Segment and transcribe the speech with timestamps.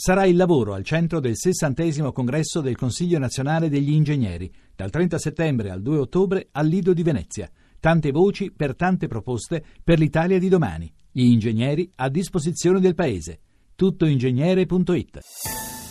[0.00, 5.18] Sarà il lavoro al centro del sessantesimo congresso del Consiglio nazionale degli ingegneri, dal 30
[5.18, 7.50] settembre al 2 ottobre al Lido di Venezia.
[7.80, 10.88] Tante voci per tante proposte per l'Italia di domani.
[11.10, 13.40] Gli ingegneri a disposizione del Paese.
[13.74, 15.18] Tuttoingegnere.it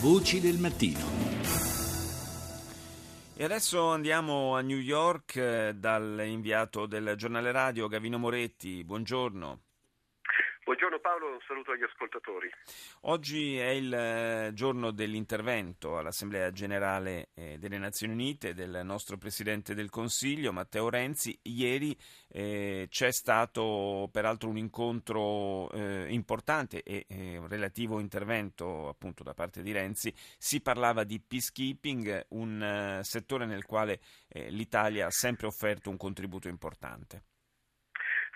[0.00, 0.98] Voci del mattino.
[3.36, 8.82] E adesso andiamo a New York eh, dall'inviato del giornale radio Gavino Moretti.
[8.82, 9.60] Buongiorno.
[10.64, 12.48] Buongiorno Paolo, un saluto agli ascoltatori.
[13.00, 19.74] Oggi è il eh, giorno dell'intervento all'Assemblea generale eh, delle Nazioni Unite del nostro Presidente
[19.74, 21.36] del Consiglio, Matteo Renzi.
[21.42, 21.98] Ieri
[22.28, 29.62] eh, c'è stato peraltro un incontro eh, importante e eh, relativo intervento appunto da parte
[29.62, 30.14] di Renzi.
[30.38, 33.98] Si parlava di peacekeeping, un eh, settore nel quale
[34.28, 37.31] l'Italia ha sempre offerto un contributo importante.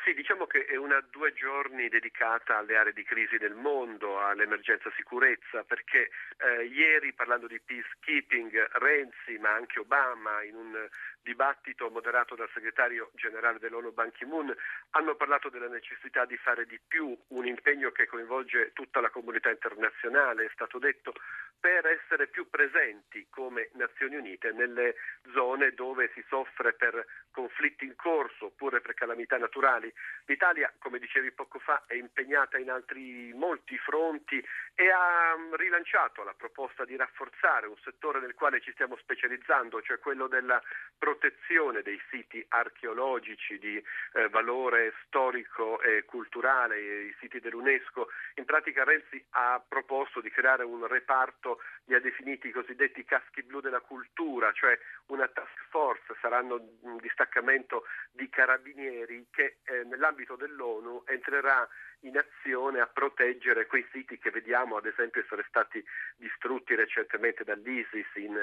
[0.07, 4.89] Sì, diciamo che è una due giorni dedicata alle aree di crisi del mondo, all'emergenza
[4.95, 10.89] sicurezza, perché eh, ieri parlando di peacekeeping Renzi ma anche Obama in un
[11.23, 14.55] dibattito moderato dal segretario generale dell'ONU Ban Ki-moon
[14.91, 19.51] hanno parlato della necessità di fare di più, un impegno che coinvolge tutta la comunità
[19.51, 21.15] internazionale, è stato detto,
[21.59, 24.95] per essere più presenti come Nazioni Unite nelle
[25.33, 29.93] zone dove si soffre per conflitti in corso oppure per calamità naturali.
[30.27, 34.45] L'Italia, come dicevi poco fa, è impegnata in altri molti fronti
[34.75, 40.01] e ha rilanciato la proposta di rafforzare un settore nel quale ci stiamo specializzando, cioè
[40.01, 40.61] quello della
[40.99, 48.09] protezione dei siti archeologici di eh, valore storico e culturale, i siti dell'UNESCO.
[48.35, 53.45] In pratica Renzi ha proposto di creare un reparto, li ha definiti i cosiddetti caschi
[53.45, 60.37] blu della cultura, cioè una task force, saranno un distaccamento di carabinieri che eh, nell'ambito
[60.37, 61.67] dell'ONU entrerà
[62.01, 65.83] in azione a proteggere quei siti che vediamo ad esempio essere stati
[66.17, 68.37] distrutti recentemente dall'ISIS in,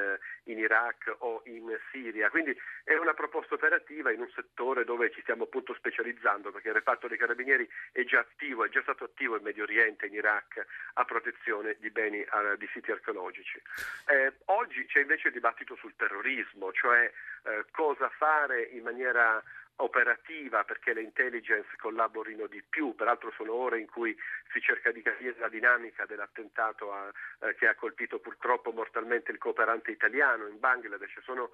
[0.45, 2.31] in, Iraq o in Siria.
[2.31, 6.73] Quindi è una proposta operativa in un settore dove ci stiamo appunto specializzando perché il
[6.73, 10.66] reparto dei carabinieri è già attivo, è già stato attivo in Medio Oriente, in Iraq,
[10.94, 13.62] a protezione di beni uh, di siti archeologici.
[14.07, 17.12] Eh, oggi c'è invece il dibattito sul terrorismo, cioè
[17.46, 19.41] eh, cosa fare in maniera
[19.78, 24.16] operativa perché le intelligence collaborino di più, peraltro sono ore in cui
[24.51, 29.39] si cerca di capire la dinamica dell'attentato a, eh, che ha colpito purtroppo mortalmente il
[29.39, 31.51] cooperante italiano in Bangladesh, sono,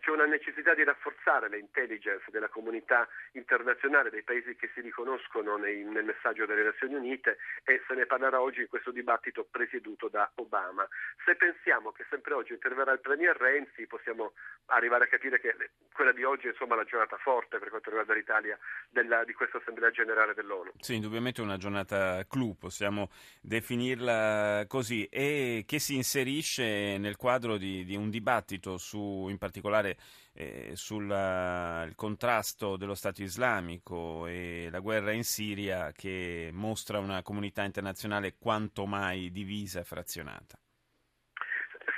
[0.00, 5.56] c'è una necessità di rafforzare le intelligence della comunità internazionale, dei paesi che si riconoscono
[5.56, 10.08] nei, nel messaggio delle Nazioni Unite e se ne parlerà oggi in questo dibattito presieduto
[10.08, 10.86] da Obama.
[11.24, 14.32] Se pensiamo che sempre oggi interverrà il Premier Renzi possiamo
[14.66, 15.54] arrivare a capire che
[15.92, 18.58] quella di oggi è insomma la giornata forte forte per quanto riguarda l'Italia
[18.88, 20.72] della, di questa Assemblea Generale dell'ONU.
[20.78, 27.84] Sì, indubbiamente una giornata clou, possiamo definirla così, e che si inserisce nel quadro di,
[27.84, 29.96] di un dibattito su, in particolare
[30.34, 37.64] eh, sul contrasto dello Stato islamico e la guerra in Siria che mostra una comunità
[37.64, 40.58] internazionale quanto mai divisa e frazionata.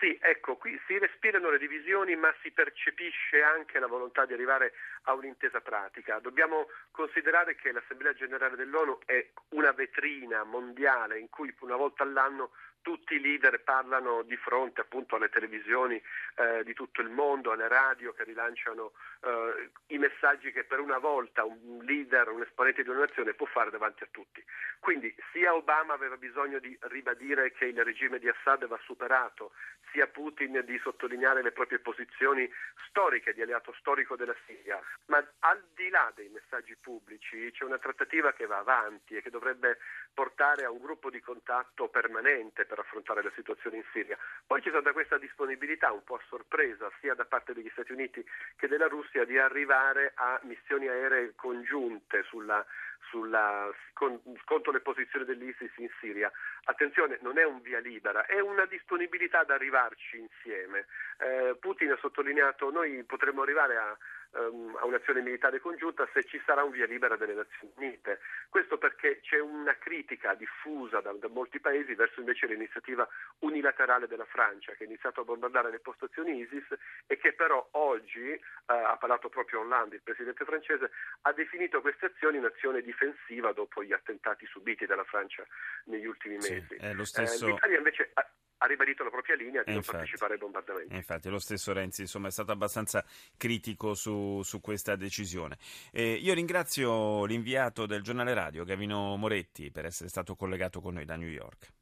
[0.05, 4.75] Sì, ecco, qui si respirano le divisioni ma si percepisce anche la volontà di arrivare
[5.05, 6.19] a un'intesa pratica.
[6.19, 12.51] Dobbiamo considerare che l'Assemblea generale dell'ONU è una vetrina mondiale in cui una volta all'anno
[12.85, 16.01] tutti i leader parlano di fronte appunto alle televisioni
[16.37, 20.99] eh, di tutto il mondo, alle radio che rilanciano eh, i messaggi che per una
[20.99, 24.45] volta un leader, un esponente di una nazione può fare davanti a tutti.
[24.81, 29.53] Quindi sia Obama aveva bisogno di ribadire che il regime di Assad va superato,
[29.91, 32.51] sia Putin di sottolineare le proprie posizioni
[32.89, 37.79] storiche di alleato storico della Siria, ma al di là dei messaggi pubblici c'è una
[37.79, 39.79] trattativa che va avanti e che dovrebbe
[40.13, 44.19] portare a un gruppo di contatto permanente per affrontare la situazione in Siria.
[44.45, 48.25] Poi c'è stata questa disponibilità un po' a sorpresa sia da parte degli Stati Uniti
[48.57, 52.67] che della Russia di arrivare a missioni aeree congiunte sulla,
[53.11, 56.31] sulla, con, contro le posizioni dell'ISIS in Siria.
[56.65, 60.87] Attenzione, non è un via libera, è una disponibilità ad arrivarci insieme.
[61.19, 63.97] Eh, Putin ha sottolineato noi potremmo arrivare a
[64.35, 68.21] um, a un'azione militare congiunta se ci sarà un via libera delle Nazioni Unite.
[68.49, 73.09] Questo perché c'è una critica diffusa da, da molti paesi verso invece l'iniziativa
[73.41, 76.67] unilaterale della Francia che ha iniziato a bombardare le postazioni ISIS
[77.07, 80.91] e che però oggi, uh, ha parlato proprio Hollande, il presidente francese,
[81.23, 85.45] ha definito queste azioni un'azione difensiva dopo gli attentati subiti dalla Francia
[85.85, 86.67] negli ultimi mesi.
[86.69, 87.47] Sì, eh, stesso...
[87.47, 88.27] eh, L'Italia invece ha,
[88.59, 90.95] ha ribadito la propria linea di non partecipare ai bombardamenti.
[90.95, 93.05] Infatti, lo stesso Renzi insomma, è stato abbastanza
[93.37, 95.59] critico su, su questa decisione.
[95.93, 101.05] Eh, io ringrazio l'inviato del giornale radio, Gavino Moretti, per essere stato collegato con noi
[101.05, 101.73] da New York.